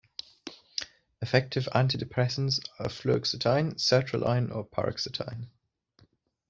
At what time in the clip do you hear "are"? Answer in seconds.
2.79-2.87